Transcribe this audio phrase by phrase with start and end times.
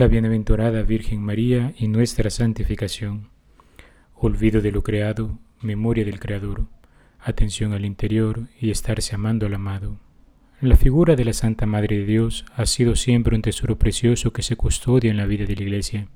[0.00, 3.28] la bienaventurada Virgen María y nuestra santificación.
[4.14, 6.68] Olvido de lo creado, memoria del Creador,
[7.22, 9.98] atención al interior y estarse amando al amado.
[10.62, 14.42] La figura de la Santa Madre de Dios ha sido siempre un tesoro precioso que
[14.42, 16.08] se custodia en la vida de la Iglesia.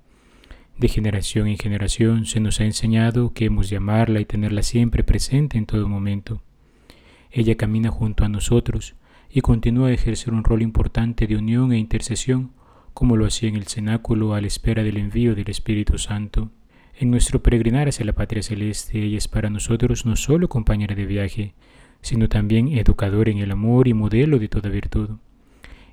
[0.78, 5.04] De generación en generación se nos ha enseñado que hemos de amarla y tenerla siempre
[5.04, 6.40] presente en todo momento.
[7.30, 8.94] Ella camina junto a nosotros
[9.28, 12.52] y continúa a ejercer un rol importante de unión e intercesión
[12.94, 16.52] como lo hacía en el cenáculo a la espera del envío del Espíritu Santo.
[16.96, 21.04] En nuestro peregrinar hacia la patria celeste, ella es para nosotros no solo compañera de
[21.04, 21.54] viaje,
[22.00, 25.10] sino también educadora en el amor y modelo de toda virtud.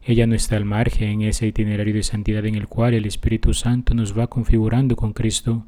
[0.03, 3.53] Ella no está al margen en ese itinerario de santidad en el cual el Espíritu
[3.53, 5.65] Santo nos va configurando con Cristo,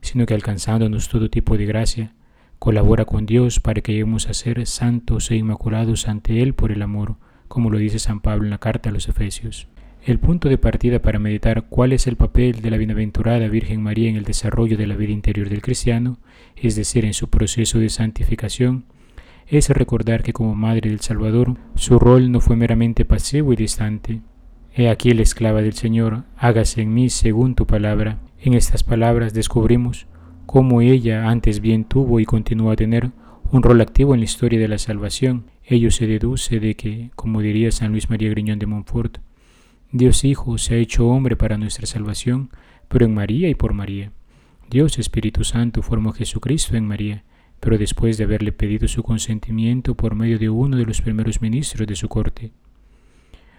[0.00, 2.14] sino que alcanzándonos todo tipo de gracia,
[2.58, 6.82] colabora con Dios para que lleguemos a ser santos e inmaculados ante Él por el
[6.82, 7.16] amor,
[7.48, 9.66] como lo dice San Pablo en la carta a los Efesios.
[10.02, 14.08] El punto de partida para meditar cuál es el papel de la bienaventurada Virgen María
[14.08, 16.18] en el desarrollo de la vida interior del cristiano,
[16.56, 18.86] es decir, en su proceso de santificación,
[19.46, 24.22] es recordar que como Madre del Salvador, su rol no fue meramente pasivo y distante.
[24.74, 28.20] He aquí la esclava del Señor, hágase en mí según tu palabra.
[28.40, 30.06] En estas palabras descubrimos
[30.46, 33.10] cómo ella antes bien tuvo y continúa a tener
[33.52, 35.50] un rol activo en la historia de la salvación.
[35.62, 39.18] Ello se deduce de que, como diría San Luis María Griñón de Montfort,
[39.92, 42.50] Dios Hijo se ha hecho hombre para nuestra salvación,
[42.86, 44.12] pero en María y por María.
[44.70, 47.24] Dios Espíritu Santo formó a Jesucristo en María,
[47.58, 51.88] pero después de haberle pedido su consentimiento por medio de uno de los primeros ministros
[51.88, 52.52] de su corte.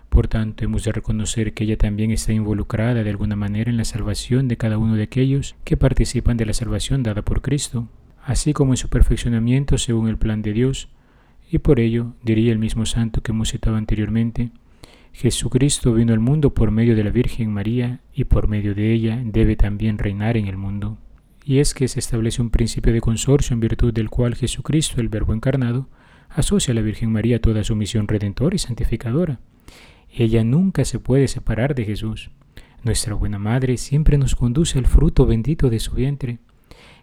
[0.07, 3.85] Por tanto, hemos de reconocer que ella también está involucrada de alguna manera en la
[3.85, 7.89] salvación de cada uno de aquellos que participan de la salvación dada por Cristo,
[8.23, 10.87] así como en su perfeccionamiento según el plan de Dios,
[11.51, 14.51] y por ello, diría el mismo santo que hemos citado anteriormente,
[15.13, 19.21] Jesucristo vino al mundo por medio de la Virgen María y por medio de ella
[19.23, 20.97] debe también reinar en el mundo.
[21.43, 25.09] Y es que se establece un principio de consorcio en virtud del cual Jesucristo, el
[25.09, 25.89] Verbo encarnado,
[26.29, 29.39] asocia a la Virgen María toda su misión redentora y santificadora.
[30.13, 32.31] Ella nunca se puede separar de Jesús.
[32.83, 36.39] Nuestra buena Madre siempre nos conduce al fruto bendito de su vientre.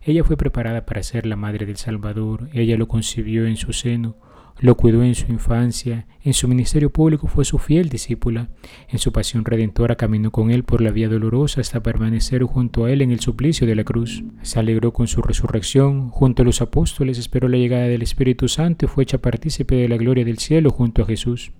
[0.02, 4.16] Ella fue preparada para ser la Madre del Salvador, ella lo concibió en su seno,
[4.60, 8.48] lo cuidó en su infancia, en su ministerio público fue su fiel discípula,
[8.88, 12.90] en su pasión redentora caminó con él por la vía dolorosa hasta permanecer junto a
[12.90, 14.24] él en el suplicio de la cruz.
[14.42, 18.86] Se alegró con su resurrección, junto a los apóstoles esperó la llegada del Espíritu Santo
[18.86, 21.52] y fue hecha partícipe de la gloria del cielo junto a Jesús.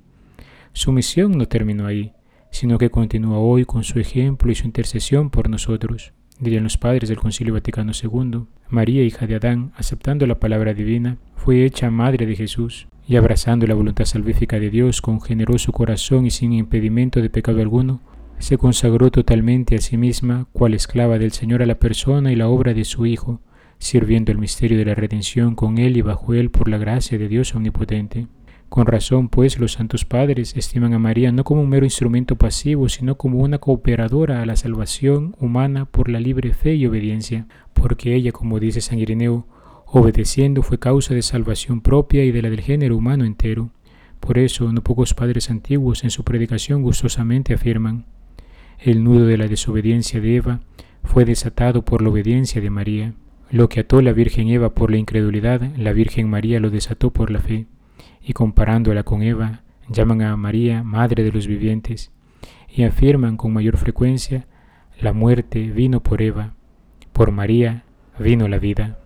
[0.73, 2.13] Su misión no terminó ahí,
[2.51, 7.09] sino que continúa hoy con su ejemplo y su intercesión por nosotros dirían los padres
[7.09, 12.27] del Concilio Vaticano II, María, hija de Adán, aceptando la palabra divina, fue hecha madre
[12.27, 17.23] de Jesús, y abrazando la voluntad salvífica de Dios con generoso corazón y sin impedimento
[17.23, 18.01] de pecado alguno,
[18.39, 22.49] se consagró totalmente a sí misma, cual esclava del Señor a la persona y la
[22.49, 23.41] obra de su Hijo,
[23.79, 27.29] sirviendo el misterio de la redención con él y bajo él por la gracia de
[27.29, 28.27] Dios omnipotente.
[28.69, 32.91] Con razón, pues, los santos padres estiman a María no como un mero instrumento pasivo,
[32.91, 38.15] sino como una cooperadora a la salvación humana por la libre fe y obediencia, porque
[38.15, 39.47] ella, como dice San Ireneo,
[39.87, 43.71] obedeciendo fue causa de salvación propia y de la del género humano entero.
[44.21, 48.05] Por eso, no pocos padres antiguos en su predicación gustosamente afirman,
[48.79, 50.61] el nudo de la desobediencia de Eva
[51.05, 53.15] fue desatado por la obediencia de María.
[53.51, 57.31] Lo que ató la Virgen Eva por la incredulidad, la Virgen María lo desató por
[57.31, 57.67] la fe
[58.23, 62.13] y comparándola con Eva, llaman a María Madre de los vivientes
[62.69, 64.47] y afirman con mayor frecuencia,
[65.01, 66.55] la muerte vino por Eva,
[67.13, 67.85] por María
[68.19, 68.99] vino la vida.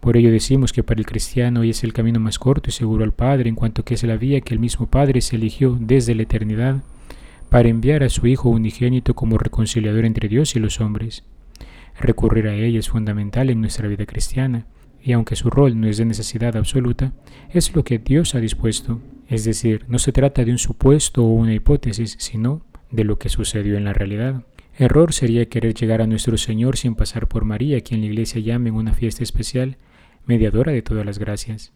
[0.00, 3.04] Por ello decimos que para el cristiano hoy es el camino más corto y seguro
[3.04, 6.14] al Padre, en cuanto que es la vía que el mismo Padre se eligió desde
[6.14, 6.82] la eternidad
[7.48, 11.24] para enviar a su Hijo unigénito como reconciliador entre Dios y los hombres.
[11.98, 14.66] Recurrir a ella es fundamental en nuestra vida cristiana,
[15.04, 17.12] y aunque su rol no es de necesidad absoluta,
[17.50, 19.02] es lo que Dios ha dispuesto.
[19.28, 23.28] Es decir, no se trata de un supuesto o una hipótesis, sino de lo que
[23.28, 24.44] sucedió en la realidad.
[24.78, 28.68] Error sería querer llegar a nuestro Señor sin pasar por María, quien la Iglesia llama
[28.68, 29.76] en una fiesta especial,
[30.24, 31.74] mediadora de todas las gracias.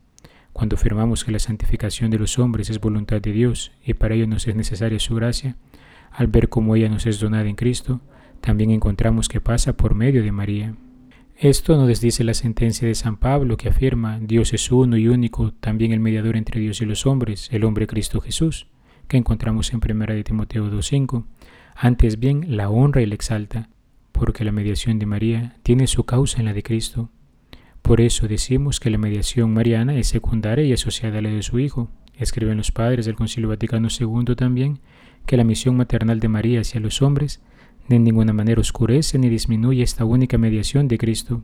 [0.55, 4.27] Cuando afirmamos que la santificación de los hombres es voluntad de Dios y para ello
[4.27, 5.57] nos es necesaria su gracia,
[6.11, 8.01] al ver cómo ella nos es donada en Cristo,
[8.41, 10.75] también encontramos que pasa por medio de María.
[11.41, 15.53] Esto no desdice la sentencia de San Pablo que afirma Dios es uno y único,
[15.53, 18.67] también el mediador entre Dios y los hombres, el hombre Cristo Jesús,
[19.07, 21.27] que encontramos en 1 de Timoteo 2.5.
[21.77, 23.69] Antes bien la honra y la exalta,
[24.11, 27.09] porque la mediación de María tiene su causa en la de Cristo.
[27.83, 31.61] Por eso decimos que la mediación mariana es secundaria y asociada a la de su
[31.61, 31.89] Hijo.
[32.17, 34.81] Escriben los padres del Concilio Vaticano II también
[35.25, 37.41] que la misión maternal de María hacia los hombres
[37.89, 41.43] de ninguna manera oscurece ni disminuye esta única mediación de Cristo,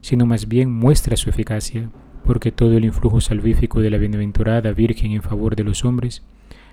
[0.00, 1.90] sino más bien muestra su eficacia,
[2.24, 6.22] porque todo el influjo salvífico de la bienaventurada Virgen en favor de los hombres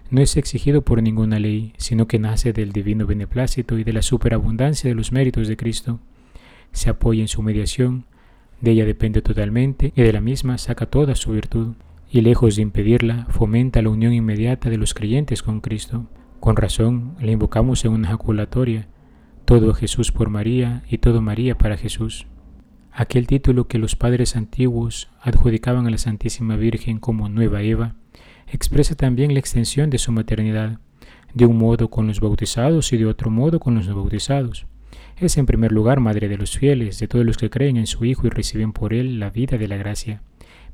[0.09, 4.01] no es exigido por ninguna ley, sino que nace del divino beneplácito y de la
[4.01, 5.99] superabundancia de los méritos de Cristo.
[6.71, 8.05] Se apoya en su mediación,
[8.61, 11.73] de ella depende totalmente y de la misma saca toda su virtud,
[12.11, 16.05] y lejos de impedirla, fomenta la unión inmediata de los creyentes con Cristo.
[16.39, 18.87] Con razón, le invocamos en una ejaculatoria,
[19.45, 22.27] todo Jesús por María y todo María para Jesús.
[22.91, 27.95] Aquel título que los padres antiguos adjudicaban a la Santísima Virgen como Nueva Eva,
[28.47, 30.79] expresa también la extensión de su maternidad,
[31.33, 34.65] de un modo con los bautizados y de otro modo con los no bautizados.
[35.17, 38.05] Es en primer lugar madre de los fieles, de todos los que creen en su
[38.05, 40.21] Hijo y reciben por él la vida de la gracia.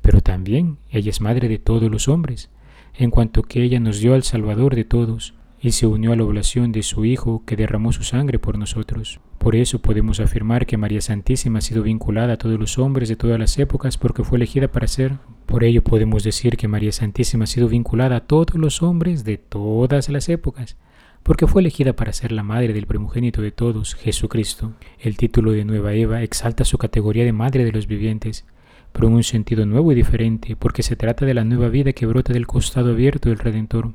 [0.00, 2.50] Pero también ella es madre de todos los hombres,
[2.94, 6.24] en cuanto que ella nos dio al Salvador de todos, y se unió a la
[6.24, 9.20] oblación de su Hijo que derramó su sangre por nosotros.
[9.38, 13.16] Por eso podemos afirmar que María Santísima ha sido vinculada a todos los hombres de
[13.16, 15.18] todas las épocas porque fue elegida para ser.
[15.46, 19.38] Por ello podemos decir que María Santísima ha sido vinculada a todos los hombres de
[19.38, 20.76] todas las épocas
[21.22, 24.72] porque fue elegida para ser la madre del primogénito de todos, Jesucristo.
[24.98, 28.46] El título de Nueva Eva exalta su categoría de madre de los vivientes,
[28.92, 32.06] pero en un sentido nuevo y diferente, porque se trata de la nueva vida que
[32.06, 33.92] brota del costado abierto del Redentor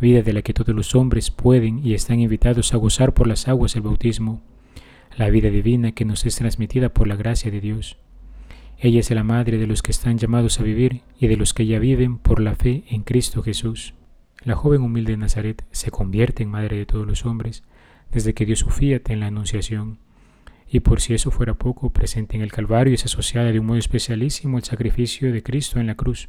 [0.00, 3.48] vida de la que todos los hombres pueden y están invitados a gozar por las
[3.48, 4.42] aguas del bautismo,
[5.16, 7.98] la vida divina que nos es transmitida por la gracia de Dios.
[8.78, 11.66] Ella es la madre de los que están llamados a vivir y de los que
[11.66, 13.94] ya viven por la fe en Cristo Jesús.
[14.44, 17.62] La joven humilde de Nazaret se convierte en madre de todos los hombres
[18.10, 19.98] desde que dio su fiat en la Anunciación.
[20.68, 23.78] Y por si eso fuera poco, presente en el Calvario es asociada de un modo
[23.78, 26.28] especialísimo al sacrificio de Cristo en la cruz,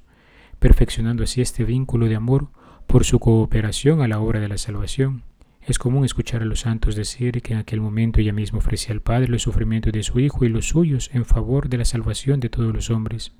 [0.60, 2.50] perfeccionando así este vínculo de amor
[2.88, 5.24] por su cooperación a la obra de la salvación.
[5.66, 9.02] Es común escuchar a los santos decir que en aquel momento ella misma ofrecía al
[9.02, 12.50] Padre los sufrimientos de su Hijo y los suyos en favor de la salvación de
[12.50, 13.34] todos los hombres.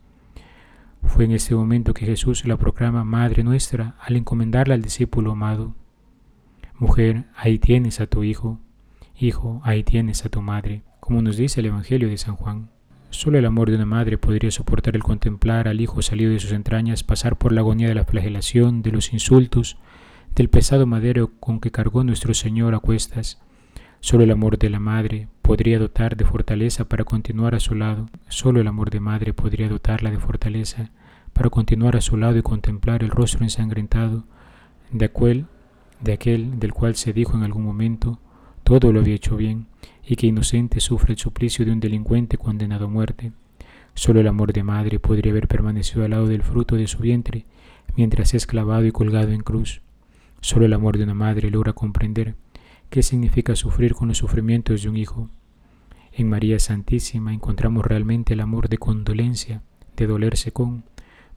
[1.04, 5.76] Fue en este momento que Jesús la proclama Madre nuestra al encomendarla al discípulo amado.
[6.80, 8.60] Mujer, ahí tienes a tu Hijo.
[9.20, 12.70] Hijo, ahí tienes a tu Madre, como nos dice el Evangelio de San Juan.
[13.14, 16.52] Solo el amor de una madre podría soportar el contemplar al hijo salido de sus
[16.52, 19.78] entrañas pasar por la agonía de la flagelación, de los insultos,
[20.36, 23.40] del pesado madero con que cargó nuestro Señor a cuestas.
[24.00, 28.10] Solo el amor de la madre podría dotar de fortaleza para continuar a su lado.
[28.30, 30.90] Solo el amor de madre podría dotarla de fortaleza
[31.34, 34.24] para continuar a su lado y contemplar el rostro ensangrentado
[34.92, 35.46] de aquel,
[36.02, 38.20] de aquel del cual se dijo en algún momento,
[38.64, 39.68] todo lo había hecho bien,
[40.06, 43.32] y que inocente sufre el suplicio de un delincuente condenado a muerte.
[43.94, 47.46] Solo el amor de madre podría haber permanecido al lado del fruto de su vientre
[47.96, 49.82] mientras es clavado y colgado en cruz.
[50.42, 52.36] Solo el amor de una madre logra comprender
[52.90, 55.30] qué significa sufrir con los sufrimientos de un hijo.
[56.12, 59.62] En María Santísima encontramos realmente el amor de condolencia,
[59.96, 60.84] de dolerse con,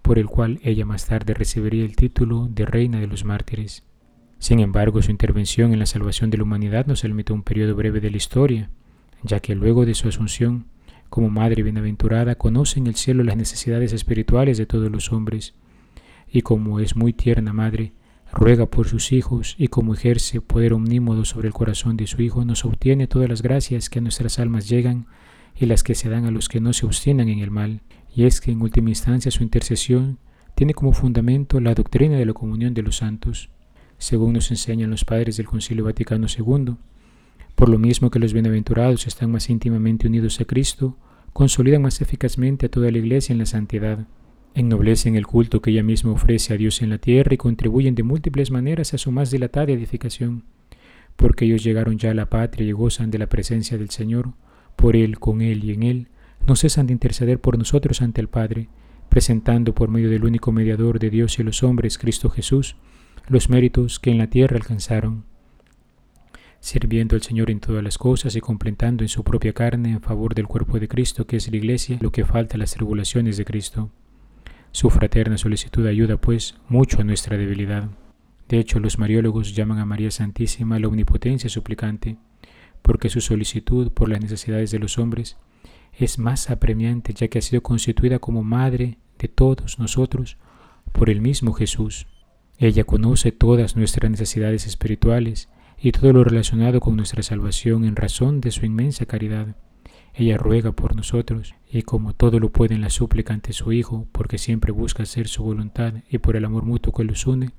[0.02, 3.84] por el cual ella más tarde recibiría el título de Reina de los Mártires.
[4.38, 7.42] Sin embargo, su intervención en la salvación de la humanidad no se limitó a un
[7.42, 8.70] periodo breve de la historia,
[9.22, 10.66] ya que luego de su asunción,
[11.08, 15.55] como Madre bienaventurada, conoce en el cielo las necesidades espirituales de todos los hombres,
[16.31, 17.93] y como es muy tierna Madre,
[18.32, 22.44] ruega por sus hijos, y como ejerce poder omnímodo sobre el corazón de su Hijo,
[22.44, 25.06] nos obtiene todas las gracias que a nuestras almas llegan
[25.58, 27.81] y las que se dan a los que no se obstinan en el mal,
[28.14, 30.19] y es que en última instancia su intercesión
[30.55, 33.50] tiene como fundamento la doctrina de la comunión de los santos
[33.98, 36.76] según nos enseñan los padres del Concilio Vaticano II.
[37.55, 40.96] Por lo mismo que los bienaventurados están más íntimamente unidos a Cristo,
[41.32, 44.06] consolidan más eficazmente a toda la Iglesia en la santidad,
[44.55, 48.03] ennoblecen el culto que ella misma ofrece a Dios en la tierra y contribuyen de
[48.03, 50.44] múltiples maneras a su más dilatada edificación,
[51.17, 54.32] porque ellos llegaron ya a la patria y gozan de la presencia del Señor,
[54.76, 56.08] por Él, con Él y en Él,
[56.46, 58.69] no cesan de interceder por nosotros ante el Padre,
[59.08, 62.76] presentando por medio del único mediador de Dios y los hombres, Cristo Jesús,
[63.28, 65.24] los méritos que en la tierra alcanzaron,
[66.60, 70.34] sirviendo al Señor en todas las cosas y completando en su propia carne en favor
[70.34, 73.44] del cuerpo de Cristo, que es la Iglesia, lo que falta a las tribulaciones de
[73.44, 73.90] Cristo.
[74.72, 77.88] Su fraterna solicitud ayuda, pues, mucho a nuestra debilidad.
[78.48, 82.18] De hecho, los mariólogos llaman a María Santísima la omnipotencia suplicante,
[82.82, 85.36] porque su solicitud por las necesidades de los hombres
[85.92, 90.36] es más apremiante, ya que ha sido constituida como madre de todos nosotros
[90.92, 92.06] por el mismo Jesús.
[92.58, 95.48] Ella conoce todas nuestras necesidades espirituales
[95.79, 99.56] y todo lo relacionado con nuestra salvación en razón de su inmensa caridad.
[100.15, 104.06] Ella ruega por nosotros y como todo lo puede en la súplica ante su Hijo,
[104.13, 107.51] porque siempre busca hacer su voluntad y por el amor mutuo que los une,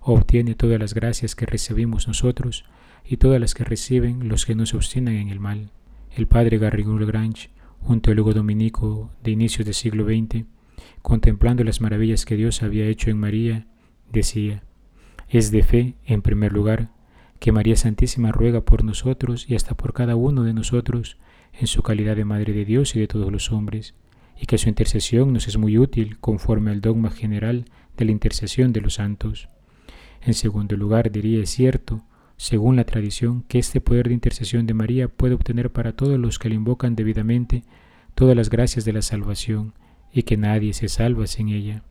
[0.00, 2.64] obtiene todas las gracias que recibimos nosotros,
[3.04, 5.70] y todas las que reciben los que no se obstinan en el mal.
[6.16, 7.50] El padre Garrigou Lagrange,
[7.82, 10.44] un teólogo dominico de inicios del siglo XX,
[11.02, 13.66] contemplando las maravillas que Dios había hecho en María,
[14.12, 14.62] decía,
[15.28, 16.90] es de fe, en primer lugar,
[17.38, 21.16] que María Santísima ruega por nosotros y hasta por cada uno de nosotros
[21.52, 23.94] en su calidad de Madre de Dios y de todos los hombres,
[24.40, 27.64] y que su intercesión nos es muy útil conforme al dogma general
[27.96, 29.48] de la intercesión de los santos.
[30.22, 32.02] En segundo lugar, diría es cierto,
[32.36, 36.38] según la tradición, que este poder de intercesión de María puede obtener para todos los
[36.38, 37.64] que le invocan debidamente
[38.14, 39.74] todas las gracias de la salvación,
[40.12, 41.82] y que nadie se salva sin ella.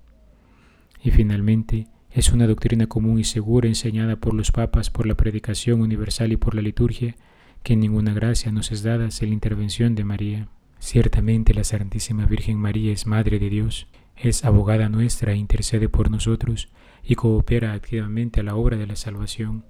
[1.02, 5.82] Y finalmente, es una doctrina común y segura enseñada por los papas, por la predicación
[5.82, 7.16] universal y por la liturgia,
[7.64, 10.50] que ninguna gracia nos es dada sin la intervención de María.
[10.80, 16.10] Ciertamente la Santísima Virgen María es Madre de Dios, es abogada nuestra e intercede por
[16.10, 16.70] nosotros
[17.04, 19.66] y coopera activamente a la obra de la salvación.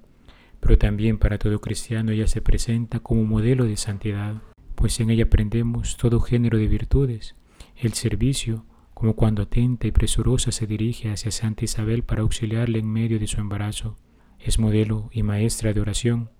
[0.59, 4.41] Pero también para todo cristiano ella se presenta como modelo de santidad,
[4.75, 7.35] pues en ella aprendemos todo género de virtudes,
[7.75, 8.65] el servicio,
[8.99, 13.27] como cuando atenta y presurosa se dirige hacia Santa Isabel para auxiliarle en medio de
[13.27, 13.95] su embarazo.
[14.41, 16.31] Es modelo y maestra de oración,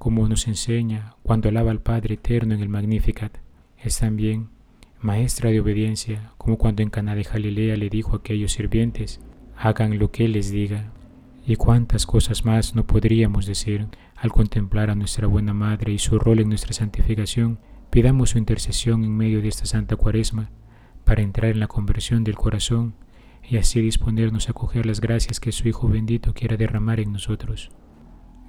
[0.00, 3.38] como nos enseña cuando alaba al Padre Eterno en el Magnificat.
[3.78, 4.48] Es también
[5.00, 9.20] maestra de obediencia, como cuando en Cana de Galilea le dijo a aquellos sirvientes,
[9.56, 10.92] hagan lo que les diga.
[11.46, 16.18] Y cuántas cosas más no podríamos decir al contemplar a nuestra buena Madre y su
[16.18, 17.60] rol en nuestra santificación.
[17.90, 20.50] Pidamos su intercesión en medio de esta Santa Cuaresma
[21.04, 22.94] para entrar en la conversión del corazón
[23.48, 27.70] y así disponernos a acoger las gracias que su Hijo bendito quiera derramar en nosotros.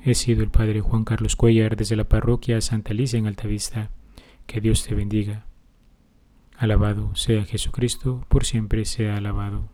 [0.04, 3.90] He sido el Padre Juan Carlos Cuellar desde la parroquia Santa Alicia en Altavista.
[4.46, 5.46] Que Dios te bendiga.
[6.58, 9.70] Alabado sea Jesucristo, por siempre sea alabado.